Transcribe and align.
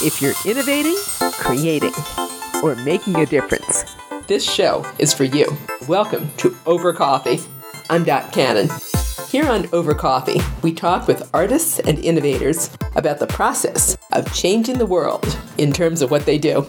If 0.00 0.22
you're 0.22 0.34
innovating, 0.46 0.94
creating, 1.18 1.92
or 2.62 2.76
making 2.76 3.16
a 3.16 3.26
difference, 3.26 3.84
this 4.28 4.48
show 4.48 4.86
is 5.00 5.12
for 5.12 5.24
you. 5.24 5.44
Welcome 5.88 6.30
to 6.36 6.56
Over 6.66 6.92
Coffee. 6.92 7.40
I'm 7.90 8.04
Dot 8.04 8.30
Cannon. 8.30 8.68
Here 9.28 9.48
on 9.48 9.68
Over 9.72 9.94
Coffee, 9.94 10.40
we 10.62 10.72
talk 10.72 11.08
with 11.08 11.28
artists 11.34 11.80
and 11.80 11.98
innovators 11.98 12.70
about 12.94 13.18
the 13.18 13.26
process 13.26 13.98
of 14.12 14.32
changing 14.32 14.78
the 14.78 14.86
world 14.86 15.36
in 15.58 15.72
terms 15.72 16.00
of 16.00 16.12
what 16.12 16.24
they 16.24 16.38
do. 16.38 16.64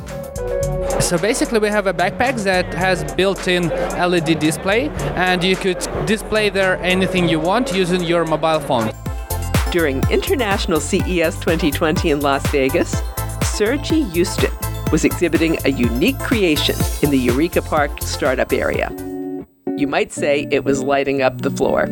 So 0.99 1.15
basically, 1.19 1.59
we 1.59 1.67
have 1.67 1.85
a 1.85 1.93
backpack 1.93 2.43
that 2.45 2.73
has 2.73 3.13
built-in 3.13 3.69
LED 3.69 4.39
display, 4.39 4.89
and 5.13 5.43
you 5.43 5.55
could 5.55 5.87
display 6.07 6.49
there 6.49 6.77
anything 6.77 7.29
you 7.29 7.39
want 7.39 7.73
using 7.73 8.03
your 8.03 8.25
mobile 8.25 8.59
phone. 8.59 8.91
During 9.71 10.01
International 10.09 10.79
CES 10.79 11.35
2020 11.41 12.09
in 12.09 12.21
Las 12.21 12.49
Vegas, 12.49 12.99
Sergii 13.59 14.05
Iezdin 14.11 14.89
was 14.89 15.03
exhibiting 15.03 15.57
a 15.65 15.71
unique 15.71 16.17
creation 16.19 16.77
in 17.01 17.11
the 17.11 17.17
Eureka 17.17 17.61
Park 17.61 17.91
startup 18.01 18.53
area. 18.53 18.89
You 19.75 19.85
might 19.85 20.13
say 20.13 20.47
it 20.49 20.63
was 20.63 20.81
lighting 20.81 21.21
up 21.21 21.41
the 21.41 21.51
floor. 21.51 21.87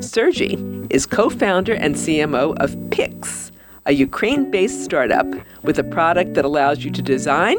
Sergii 0.00 0.84
is 0.90 1.06
co 1.06 1.30
founder 1.30 1.74
and 1.74 1.94
CMO 1.94 2.56
of 2.58 2.76
Pix, 2.90 3.52
a 3.86 3.92
Ukraine 3.92 4.50
based 4.50 4.82
startup 4.82 5.28
with 5.62 5.78
a 5.78 5.84
product 5.84 6.34
that 6.34 6.44
allows 6.44 6.84
you 6.84 6.90
to 6.90 7.02
design, 7.02 7.58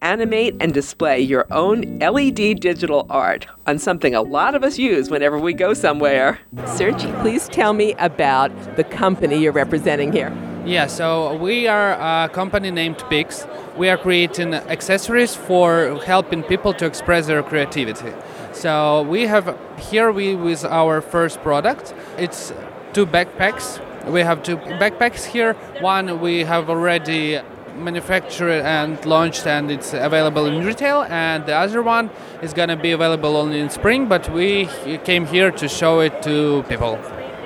animate, 0.00 0.54
and 0.60 0.72
display 0.72 1.18
your 1.18 1.52
own 1.52 1.98
LED 1.98 2.60
digital 2.60 3.06
art 3.10 3.48
on 3.66 3.80
something 3.80 4.14
a 4.14 4.22
lot 4.22 4.54
of 4.54 4.62
us 4.62 4.78
use 4.78 5.10
whenever 5.10 5.36
we 5.36 5.52
go 5.52 5.74
somewhere. 5.74 6.38
Sergii, 6.78 7.20
please 7.22 7.48
tell 7.48 7.72
me 7.72 7.94
about 7.94 8.52
the 8.76 8.84
company 8.84 9.42
you're 9.42 9.50
representing 9.50 10.12
here. 10.12 10.30
Yeah, 10.66 10.86
so 10.86 11.34
we 11.36 11.68
are 11.68 11.92
a 11.92 12.30
company 12.30 12.70
named 12.70 13.04
Pix. 13.10 13.46
We 13.76 13.90
are 13.90 13.98
creating 13.98 14.54
accessories 14.54 15.34
for 15.34 16.00
helping 16.06 16.42
people 16.42 16.72
to 16.74 16.86
express 16.86 17.26
their 17.26 17.42
creativity. 17.42 18.14
So 18.52 19.02
we 19.02 19.26
have 19.26 19.58
here 19.76 20.10
we 20.10 20.34
with 20.34 20.64
our 20.64 21.02
first 21.02 21.42
product. 21.42 21.92
It's 22.16 22.54
two 22.94 23.04
backpacks. 23.04 23.78
We 24.10 24.22
have 24.22 24.42
two 24.42 24.56
backpacks 24.56 25.26
here. 25.26 25.52
One 25.80 26.18
we 26.20 26.44
have 26.44 26.70
already 26.70 27.40
manufactured 27.76 28.62
and 28.62 29.04
launched 29.04 29.46
and 29.46 29.70
it's 29.70 29.92
available 29.92 30.46
in 30.46 30.64
retail 30.64 31.02
and 31.10 31.44
the 31.44 31.54
other 31.54 31.82
one 31.82 32.08
is 32.40 32.54
going 32.54 32.70
to 32.70 32.76
be 32.76 32.92
available 32.92 33.36
only 33.36 33.58
in 33.58 33.68
spring 33.68 34.06
but 34.06 34.32
we 34.32 34.68
came 35.04 35.26
here 35.26 35.50
to 35.50 35.68
show 35.68 35.98
it 35.98 36.22
to 36.22 36.64
people 36.68 36.96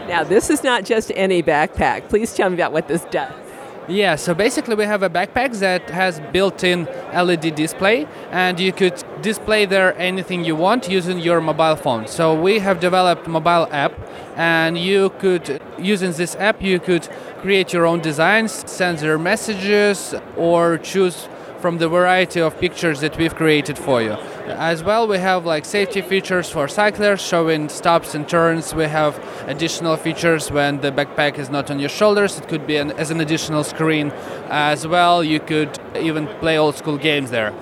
now 0.09 0.25
this 0.25 0.51
is 0.51 0.65
not 0.65 0.85
just 0.85 1.13
any 1.15 1.43
backpack 1.43 2.09
please 2.09 2.35
tell 2.35 2.49
me 2.51 2.55
about 2.55 2.73
what 2.73 2.89
this 2.89 3.05
does 3.07 3.33
yeah, 3.89 4.17
so 4.17 4.35
basically 4.35 4.75
we 4.75 4.85
have 4.85 5.03
a 5.03 5.09
backpack 5.09 5.59
that 5.61 5.89
has 5.89 6.21
built-in 6.31 6.85
LED 7.15 7.55
display 7.55 8.07
and 8.31 8.61
you 8.61 8.71
could 8.71 9.03
display 9.23 9.65
there 9.65 9.97
anything 9.97 10.45
you 10.45 10.55
want 10.57 10.91
using 10.91 11.19
your 11.19 11.41
mobile 11.41 11.75
phone. 11.75 12.07
So 12.07 12.39
we 12.39 12.59
have 12.59 12.81
developed 12.81 13.27
mobile 13.27 13.67
app 13.71 13.95
and 14.37 14.77
you 14.77 15.09
could 15.19 15.63
using 15.79 16.13
this 16.13 16.37
app 16.37 16.61
you 16.61 16.79
could 16.79 17.09
create 17.41 17.73
your 17.73 17.87
own 17.87 18.01
designs, 18.01 18.53
send 18.71 19.01
your 19.01 19.17
messages 19.17 20.15
or 20.37 20.77
choose 20.77 21.27
from 21.61 21.79
the 21.79 21.89
variety 21.89 22.41
of 22.41 22.59
pictures 22.59 23.01
that 23.01 23.17
we've 23.19 23.35
created 23.35 23.77
for 23.79 24.01
you. 24.03 24.13
As 24.47 24.83
well, 24.83 25.07
we 25.07 25.19
have 25.19 25.45
like 25.45 25.65
safety 25.65 26.01
features 26.01 26.49
for 26.49 26.69
cyclists 26.69 27.27
showing 27.27 27.69
stops 27.69 28.15
and 28.15 28.29
turns. 28.29 28.75
We 28.75 28.85
have 28.85 29.19
additional 29.47 29.97
features 29.97 30.51
when 30.51 30.81
the 30.81 30.91
backpack 30.91 31.39
is 31.39 31.51
not 31.51 31.71
on 31.71 31.79
your 31.79 31.89
shoulders. 31.89 32.39
It 32.39 32.49
could 32.49 32.67
be 32.67 32.77
an, 32.77 32.93
as 32.93 33.11
an 33.11 33.21
additional 33.21 33.65
screen. 33.65 34.11
As 34.49 34.87
well, 34.87 35.23
you 35.23 35.41
could 35.41 35.79
even 35.97 36.27
play 36.41 36.59
old 36.59 36.77
school 36.77 36.97
games 36.97 37.31
there. 37.31 37.53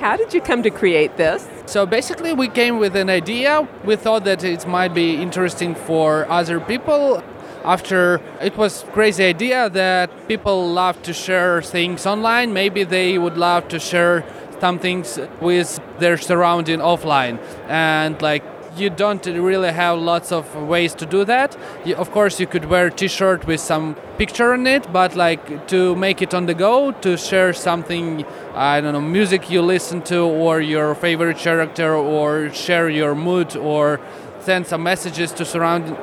How 0.00 0.16
did 0.16 0.34
you 0.34 0.40
come 0.40 0.62
to 0.62 0.70
create 0.70 1.16
this? 1.16 1.48
So 1.66 1.86
basically, 1.86 2.32
we 2.32 2.48
came 2.48 2.78
with 2.78 2.94
an 2.96 3.08
idea. 3.08 3.66
We 3.84 3.96
thought 3.96 4.24
that 4.24 4.44
it 4.44 4.66
might 4.66 4.92
be 4.92 5.14
interesting 5.16 5.74
for 5.74 6.28
other 6.30 6.60
people 6.60 7.22
after 7.64 8.20
it 8.40 8.56
was 8.56 8.84
crazy 8.92 9.24
idea 9.24 9.70
that 9.70 10.28
people 10.28 10.70
love 10.70 11.02
to 11.02 11.12
share 11.12 11.62
things 11.62 12.06
online 12.06 12.52
maybe 12.52 12.84
they 12.84 13.18
would 13.18 13.36
love 13.36 13.66
to 13.68 13.78
share 13.78 14.24
some 14.60 14.78
things 14.78 15.18
with 15.40 15.80
their 15.98 16.16
surrounding 16.16 16.80
offline 16.80 17.38
and 17.68 18.20
like 18.22 18.44
you 18.76 18.90
don't 18.90 19.24
really 19.26 19.72
have 19.72 19.98
lots 19.98 20.32
of 20.32 20.54
ways 20.56 20.94
to 20.94 21.06
do 21.06 21.24
that. 21.24 21.56
You, 21.84 21.94
of 21.96 22.10
course, 22.10 22.40
you 22.40 22.46
could 22.46 22.66
wear 22.66 22.86
a 22.86 22.90
T-shirt 22.90 23.46
with 23.46 23.60
some 23.60 23.94
picture 24.18 24.52
on 24.52 24.66
it, 24.66 24.92
but 24.92 25.14
like 25.14 25.68
to 25.68 25.94
make 25.94 26.22
it 26.22 26.34
on 26.34 26.46
the 26.46 26.54
go, 26.54 26.92
to 26.92 27.16
share 27.16 27.52
something, 27.52 28.24
I 28.54 28.80
don't 28.80 28.92
know, 28.92 29.00
music 29.00 29.50
you 29.50 29.62
listen 29.62 30.02
to, 30.02 30.20
or 30.22 30.60
your 30.60 30.94
favorite 30.94 31.38
character, 31.38 31.94
or 31.94 32.50
share 32.52 32.88
your 32.88 33.14
mood, 33.14 33.56
or 33.56 34.00
send 34.44 34.66
some 34.66 34.82
messages 34.82 35.32
to 35.32 35.44
surrounding, 35.44 35.96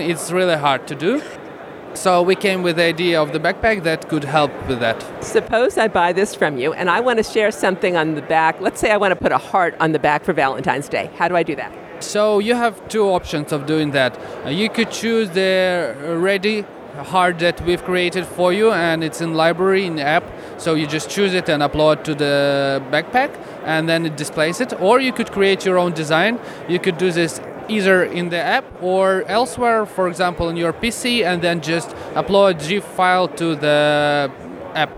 it's 0.00 0.30
really 0.30 0.56
hard 0.56 0.86
to 0.86 0.94
do. 0.94 1.22
So 1.94 2.22
we 2.22 2.36
came 2.36 2.62
with 2.62 2.76
the 2.76 2.84
idea 2.84 3.20
of 3.20 3.32
the 3.32 3.40
backpack 3.40 3.82
that 3.82 4.08
could 4.08 4.22
help 4.22 4.52
with 4.68 4.78
that. 4.78 5.04
Suppose 5.24 5.76
I 5.76 5.88
buy 5.88 6.12
this 6.12 6.36
from 6.36 6.56
you 6.56 6.72
and 6.72 6.88
I 6.88 7.00
want 7.00 7.18
to 7.18 7.24
share 7.24 7.50
something 7.50 7.96
on 7.96 8.14
the 8.14 8.22
back. 8.22 8.60
Let's 8.60 8.80
say 8.80 8.92
I 8.92 8.96
want 8.96 9.10
to 9.10 9.16
put 9.16 9.32
a 9.32 9.38
heart 9.38 9.74
on 9.80 9.90
the 9.90 9.98
back 9.98 10.24
for 10.24 10.32
Valentine's 10.32 10.88
Day. 10.88 11.10
How 11.16 11.26
do 11.26 11.34
I 11.34 11.42
do 11.42 11.56
that? 11.56 11.72
So 12.02 12.38
you 12.38 12.54
have 12.54 12.88
two 12.88 13.04
options 13.08 13.52
of 13.52 13.66
doing 13.66 13.90
that. 13.90 14.18
Uh, 14.46 14.50
you 14.50 14.70
could 14.70 14.90
choose 14.92 15.30
the 15.30 15.96
ready 16.16 16.64
heart 16.96 17.38
that 17.38 17.60
we've 17.62 17.82
created 17.84 18.26
for 18.26 18.52
you 18.52 18.72
and 18.72 19.02
it's 19.02 19.20
in 19.20 19.34
library 19.34 19.86
in 19.86 19.98
app 19.98 20.24
so 20.58 20.74
you 20.74 20.86
just 20.86 21.08
choose 21.08 21.32
it 21.34 21.48
and 21.48 21.62
upload 21.62 22.02
to 22.04 22.14
the 22.14 22.82
backpack 22.90 23.30
and 23.64 23.88
then 23.88 24.04
it 24.04 24.16
displays 24.16 24.60
it 24.60 24.72
or 24.80 25.00
you 25.00 25.12
could 25.12 25.30
create 25.30 25.64
your 25.64 25.78
own 25.78 25.92
design 25.92 26.38
you 26.68 26.78
could 26.78 26.98
do 26.98 27.10
this 27.12 27.40
either 27.70 28.04
in 28.04 28.28
the 28.28 28.38
app 28.38 28.64
or 28.82 29.22
elsewhere, 29.26 29.86
for 29.86 30.08
example, 30.08 30.48
in 30.48 30.56
your 30.56 30.72
PC, 30.72 31.24
and 31.24 31.40
then 31.42 31.60
just 31.60 31.90
upload 32.14 32.50
a 32.50 32.68
GIF 32.68 32.84
file 32.84 33.28
to 33.28 33.54
the 33.54 34.30
app. 34.74 34.90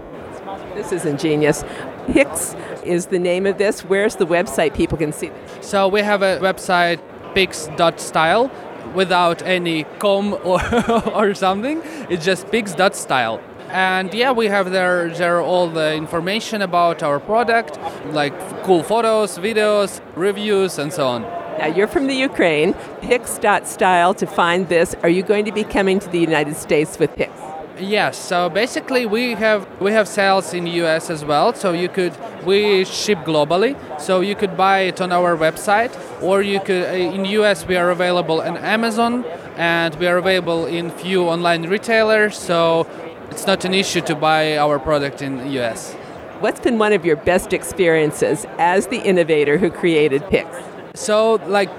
This 0.75 0.93
is 0.93 1.05
ingenious. 1.05 1.65
Pix 2.13 2.57
is 2.85 3.07
the 3.07 3.19
name 3.19 3.47
of 3.47 3.59
this. 3.59 3.85
Where's 3.85 4.17
the 4.17 4.27
website 4.27 4.75
people 4.75 4.99
can 4.99 5.13
see 5.13 5.29
this? 5.29 5.69
So 5.69 5.89
we 5.89 6.01
have 6.01 6.23
a 6.23 6.39
website, 6.41 7.01
pix.style, 7.35 8.51
without 8.95 9.43
any 9.43 9.85
com 9.99 10.35
or, 10.45 10.61
or 11.15 11.35
something. 11.35 11.83
It's 12.11 12.25
just 12.25 12.51
pix.style 12.51 13.41
and 13.71 14.13
yeah 14.13 14.31
we 14.31 14.49
have 14.49 14.71
there 14.71 15.09
there 15.15 15.41
all 15.41 15.67
the 15.67 15.95
information 15.95 16.61
about 16.61 17.03
our 17.03 17.19
product 17.19 17.79
like 18.13 18.39
cool 18.65 18.83
photos 18.83 19.39
videos 19.39 20.03
reviews 20.15 20.79
and 20.79 20.93
so 20.93 21.09
on 21.09 21.42
now, 21.59 21.67
you're 21.67 21.87
from 21.87 22.07
the 22.07 22.15
Ukraine. 22.15 22.75
Pix.style 23.03 24.15
to 24.15 24.27
find 24.27 24.69
this. 24.69 24.95
Are 25.03 25.09
you 25.09 25.23
going 25.23 25.45
to 25.45 25.53
be 25.53 25.65
coming 25.65 25.99
to 26.01 26.09
the 26.09 26.19
United 26.19 26.57
States 26.57 26.99
with 26.99 27.15
Pix? 27.15 27.33
Yes. 27.79 28.19
So 28.19 28.49
basically, 28.49 29.07
we 29.07 29.35
have 29.35 29.67
we 29.81 29.93
have 29.93 30.07
sales 30.07 30.55
in 30.55 30.65
the 30.65 30.71
U.S. 30.83 31.11
as 31.11 31.25
well. 31.25 31.53
So 31.55 31.73
you 31.73 31.89
could 31.89 32.15
we 32.45 32.85
ship 32.85 33.19
globally. 33.19 33.77
So 34.01 34.21
you 34.21 34.35
could 34.35 34.57
buy 34.57 34.81
it 34.81 35.01
on 35.01 35.13
our 35.13 35.37
website, 35.37 35.93
or 36.23 36.43
you 36.43 36.61
could 36.61 36.85
uh, 36.85 37.17
in 37.17 37.25
U.S. 37.41 37.67
we 37.67 37.77
are 37.77 37.91
available 37.91 38.41
on 38.41 38.57
Amazon, 38.57 39.25
and 39.57 39.95
we 39.97 40.07
are 40.07 40.19
available 40.19 40.67
in 40.67 40.91
few 40.91 41.25
online 41.25 41.69
retailers. 41.69 42.37
So 42.37 42.87
it's 43.31 43.47
not 43.47 43.65
an 43.65 43.75
issue 43.75 44.01
to 44.03 44.15
buy 44.15 44.57
our 44.59 44.79
product 44.79 45.23
in 45.23 45.39
the 45.39 45.49
U.S. 45.61 45.95
What's 46.41 46.61
been 46.61 46.79
one 46.79 46.93
of 46.93 47.05
your 47.05 47.17
best 47.17 47.53
experiences 47.53 48.47
as 48.59 48.89
the 48.89 48.99
innovator 48.99 49.59
who 49.59 49.71
created 49.71 50.27
Pix? 50.29 50.49
So, 50.95 51.35
like, 51.47 51.71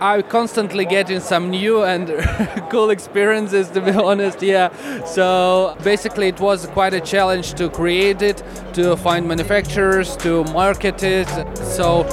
I 0.00 0.22
constantly 0.22 0.84
getting 0.84 1.20
some 1.20 1.50
new 1.50 1.82
and 1.82 2.08
cool 2.70 2.90
experiences 2.90 3.70
to 3.70 3.80
be 3.80 3.90
honest 4.08 4.42
yeah. 4.42 4.70
So 5.04 5.76
basically 5.82 6.28
it 6.28 6.40
was 6.40 6.66
quite 6.66 6.94
a 6.94 7.00
challenge 7.00 7.54
to 7.54 7.70
create 7.70 8.20
it 8.20 8.42
to 8.74 8.96
find 8.96 9.26
manufacturers 9.26 10.16
to 10.18 10.44
market 10.44 11.02
it. 11.02 11.28
So 11.56 12.04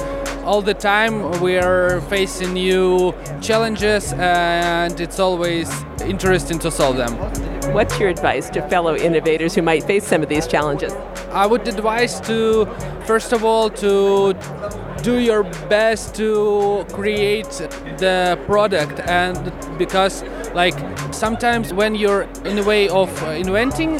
all 0.44 0.62
the 0.62 0.74
time 0.74 1.40
we 1.40 1.58
are 1.58 2.00
facing 2.02 2.54
new 2.54 3.14
challenges 3.40 4.12
and 4.14 5.00
it's 5.00 5.18
always 5.18 5.70
interesting 6.04 6.58
to 6.60 6.70
solve 6.70 6.96
them. 6.96 7.14
What's 7.74 7.98
your 7.98 8.08
advice 8.08 8.48
to 8.50 8.68
fellow 8.68 8.96
innovators 8.96 9.54
who 9.54 9.62
might 9.62 9.84
face 9.84 10.06
some 10.06 10.22
of 10.22 10.28
these 10.28 10.46
challenges? 10.46 10.92
I 11.30 11.46
would 11.46 11.66
advise 11.68 12.20
to 12.22 12.66
first 13.06 13.32
of 13.32 13.44
all 13.44 13.70
to 13.70 14.34
do 15.02 15.18
your 15.18 15.42
best 15.68 16.14
to 16.14 16.84
create 16.92 17.50
the 17.98 18.38
product 18.46 19.00
and 19.08 19.52
because 19.78 20.22
like 20.54 20.74
sometimes 21.12 21.72
when 21.74 21.94
you're 21.94 22.22
in 22.44 22.56
the 22.56 22.62
way 22.64 22.88
of 22.88 23.10
inventing 23.28 23.98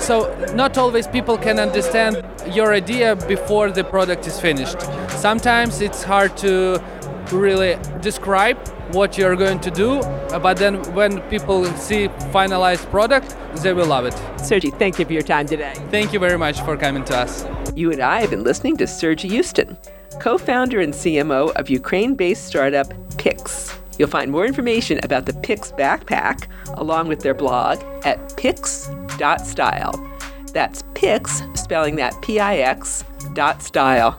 so 0.00 0.34
not 0.54 0.76
always 0.76 1.06
people 1.06 1.38
can 1.38 1.58
understand 1.58 2.24
your 2.52 2.72
idea 2.72 3.14
before 3.28 3.70
the 3.70 3.84
product 3.84 4.26
is 4.26 4.40
finished 4.40 4.80
sometimes 5.10 5.80
it's 5.80 6.02
hard 6.02 6.36
to 6.36 6.82
really 7.30 7.78
describe 8.00 8.58
what 8.92 9.16
you're 9.16 9.36
going 9.36 9.58
to 9.60 9.70
do, 9.70 10.00
uh, 10.00 10.38
but 10.38 10.56
then 10.58 10.82
when 10.94 11.20
people 11.30 11.64
see 11.76 12.08
finalized 12.30 12.88
product, 12.90 13.34
they 13.62 13.72
will 13.72 13.86
love 13.86 14.04
it. 14.04 14.14
Sergii, 14.36 14.76
thank 14.78 14.98
you 14.98 15.04
for 15.04 15.12
your 15.12 15.22
time 15.22 15.46
today. 15.46 15.72
Thank 15.90 16.12
you 16.12 16.18
very 16.18 16.38
much 16.38 16.60
for 16.60 16.76
coming 16.76 17.04
to 17.06 17.16
us. 17.16 17.46
You 17.74 17.90
and 17.90 18.00
I 18.00 18.20
have 18.20 18.30
been 18.30 18.44
listening 18.44 18.76
to 18.78 18.84
Sergii 18.84 19.30
Iezdin, 19.30 19.76
co-founder 20.20 20.80
and 20.80 20.92
CMO 20.92 21.52
of 21.52 21.70
Ukraine-based 21.70 22.46
startup 22.46 22.92
Pix. 23.18 23.76
You'll 23.98 24.08
find 24.08 24.30
more 24.30 24.46
information 24.46 25.00
about 25.02 25.26
the 25.26 25.34
Pix 25.34 25.72
backpack 25.72 26.46
along 26.78 27.08
with 27.08 27.20
their 27.20 27.34
blog 27.34 27.82
at 28.04 28.36
pix.style. 28.36 30.08
That's 30.52 30.82
Pix, 30.94 31.42
spelling 31.54 31.96
that 31.96 32.20
P-I-X, 32.22 33.04
dot 33.34 33.62
style. 33.62 34.18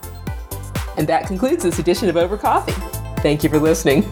And 0.97 1.07
that 1.07 1.27
concludes 1.27 1.63
this 1.63 1.79
edition 1.79 2.09
of 2.09 2.17
Over 2.17 2.37
Coffee. 2.37 2.73
Thank 3.21 3.43
you 3.43 3.49
for 3.49 3.59
listening. 3.59 4.11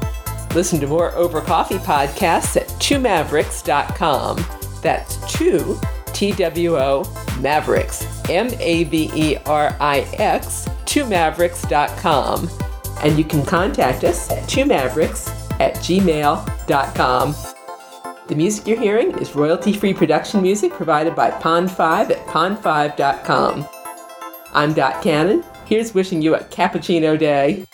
Listen 0.54 0.80
to 0.82 0.88
more 0.88 1.12
Over 1.14 1.42
Coffee 1.42 1.78
podcasts 1.78 2.58
at 2.58 2.68
twomaverix.com. 2.80 4.46
That's 4.82 5.34
two, 5.34 5.80
T 6.08 6.32
W 6.34 6.78
O, 6.78 7.04
Mavericks, 7.40 8.04
M 8.32 8.50
A 8.60 8.86
V 8.86 9.12
E 9.14 9.38
R 9.46 9.76
I 9.80 10.00
X, 10.14 10.68
twomaverix.com. 10.86 12.50
And 13.04 13.18
you 13.18 13.24
can 13.24 13.46
contact 13.46 14.04
us 14.04 14.30
at 14.32 14.48
two 14.48 14.66
mavericks 14.66 15.30
at 15.60 15.76
gmail.com. 15.76 17.36
The 18.28 18.36
music 18.36 18.68
you're 18.68 18.80
hearing 18.80 19.18
is 19.20 19.36
royalty 19.36 19.74
free 19.74 19.94
production 19.94 20.42
music 20.42 20.72
provided 20.72 21.16
by 21.16 21.32
Pond5 21.32 22.12
at 22.12 22.26
pond5.com. 22.28 23.68
I'm 24.54 24.74
Dot 24.74 25.02
Cannon. 25.02 25.44
Here's 25.66 25.94
wishing 25.94 26.22
you 26.22 26.36
a 26.36 26.44
cappuccino 26.46 27.18
day. 27.18 27.66